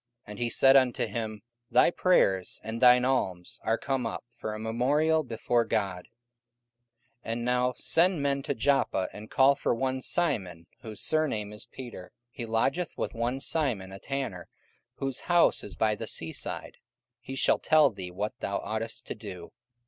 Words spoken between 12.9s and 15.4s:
with one Simon a tanner, whose